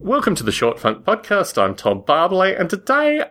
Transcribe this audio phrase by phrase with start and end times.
[0.00, 1.56] Welcome to the Short Funk Podcast.
[1.56, 3.22] I'm Tom Barbalet, and today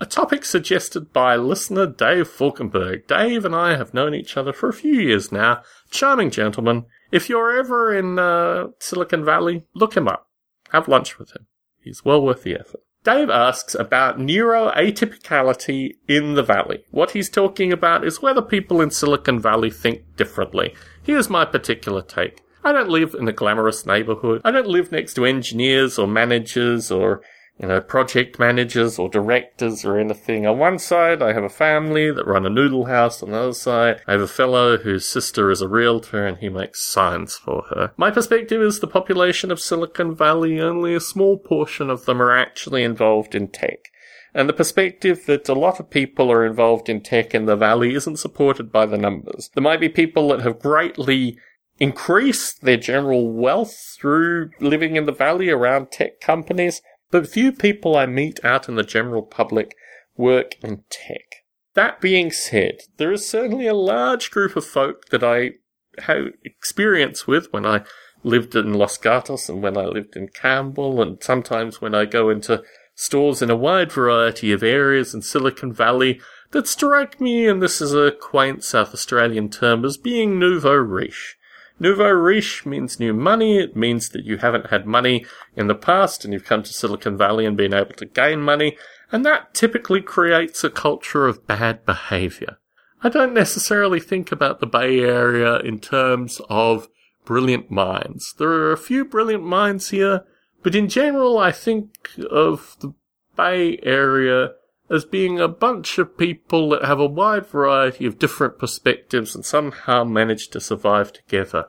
[0.00, 3.08] a topic suggested by listener Dave Falkenberg.
[3.08, 5.62] Dave and I have known each other for a few years now.
[5.90, 6.86] Charming gentleman.
[7.10, 10.28] If you're ever in uh, Silicon Valley, look him up.
[10.70, 11.48] Have lunch with him.
[11.80, 12.82] He's well worth the effort.
[13.02, 16.84] Dave asks about neuroatypicality in the Valley.
[16.92, 20.72] What he's talking about is whether people in Silicon Valley think differently.
[21.02, 22.42] Here's my particular take.
[22.64, 24.40] I don't live in a glamorous neighborhood.
[24.44, 27.22] I don't live next to engineers or managers or,
[27.58, 30.46] you know, project managers or directors or anything.
[30.46, 33.22] On one side, I have a family that run a noodle house.
[33.22, 36.48] On the other side, I have a fellow whose sister is a realtor and he
[36.48, 37.92] makes signs for her.
[37.96, 42.36] My perspective is the population of Silicon Valley, only a small portion of them are
[42.36, 43.88] actually involved in tech.
[44.34, 47.94] And the perspective that a lot of people are involved in tech in the valley
[47.94, 49.50] isn't supported by the numbers.
[49.54, 51.38] There might be people that have greatly
[51.78, 56.80] increase their general wealth through living in the valley around tech companies,
[57.10, 59.74] but few people I meet out in the general public
[60.16, 61.44] work in tech.
[61.74, 65.52] That being said, there is certainly a large group of folk that I
[65.98, 67.82] have experience with when I
[68.22, 72.30] lived in Los Gatos and when I lived in Campbell and sometimes when I go
[72.30, 72.62] into
[72.94, 76.20] stores in a wide variety of areas in Silicon Valley
[76.52, 81.36] that strike me, and this is a quaint South Australian term, as being nouveau riche.
[81.82, 83.58] Nouveau riche means new money.
[83.58, 87.18] It means that you haven't had money in the past and you've come to Silicon
[87.18, 88.78] Valley and been able to gain money.
[89.10, 92.58] And that typically creates a culture of bad behavior.
[93.02, 96.86] I don't necessarily think about the Bay Area in terms of
[97.24, 98.32] brilliant minds.
[98.38, 100.22] There are a few brilliant minds here,
[100.62, 102.94] but in general, I think of the
[103.36, 104.50] Bay Area
[104.92, 109.44] as being a bunch of people that have a wide variety of different perspectives and
[109.44, 111.64] somehow manage to survive together.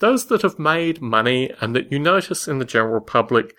[0.00, 3.54] Those that have made money and that you notice in the general public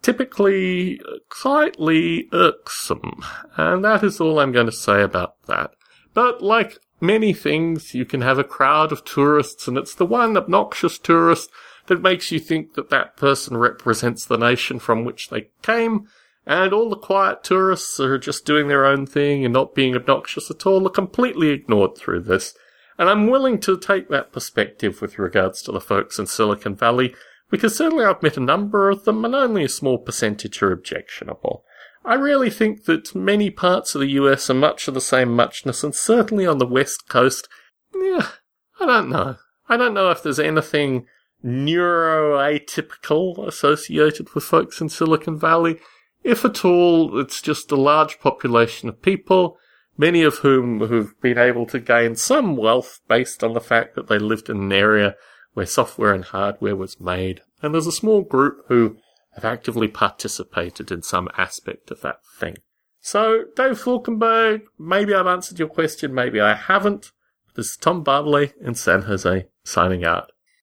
[0.00, 3.22] typically uh, slightly irksome.
[3.56, 5.72] And that is all I'm going to say about that.
[6.14, 10.36] But like many things, you can have a crowd of tourists and it's the one
[10.36, 11.50] obnoxious tourist
[11.88, 16.06] that makes you think that that person represents the nation from which they came
[16.46, 20.50] and all the quiet tourists are just doing their own thing and not being obnoxious
[20.50, 22.54] at all are completely ignored through this.
[22.98, 27.14] And I'm willing to take that perspective with regards to the folks in Silicon Valley,
[27.50, 31.64] because certainly I've met a number of them and only a small percentage are objectionable.
[32.04, 35.84] I really think that many parts of the US are much of the same muchness,
[35.84, 37.48] and certainly on the West Coast,
[37.94, 38.28] yeah,
[38.80, 39.36] I don't know.
[39.68, 41.06] I don't know if there's anything
[41.44, 45.78] neuroatypical associated with folks in Silicon Valley.
[46.24, 49.58] If at all, it's just a large population of people,
[49.96, 54.08] many of whom have been able to gain some wealth based on the fact that
[54.08, 55.16] they lived in an area
[55.54, 57.42] where software and hardware was made.
[57.60, 58.96] And there's a small group who
[59.34, 62.56] have actively participated in some aspect of that thing.
[63.00, 67.10] So, Dave Falkenberg, maybe I've answered your question, maybe I haven't.
[67.54, 70.30] This is Tom Barbalet in San Jose, signing out.